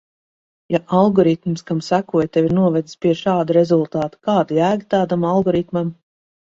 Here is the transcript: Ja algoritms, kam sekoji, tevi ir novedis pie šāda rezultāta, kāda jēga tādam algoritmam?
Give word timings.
Ja 0.75 0.79
algoritms, 0.99 1.63
kam 1.67 1.83
sekoji, 1.89 2.31
tevi 2.39 2.51
ir 2.53 2.57
novedis 2.61 2.99
pie 3.05 3.13
šāda 3.21 3.59
rezultāta, 3.61 4.23
kāda 4.31 4.61
jēga 4.63 4.91
tādam 4.97 5.31
algoritmam? 5.37 5.97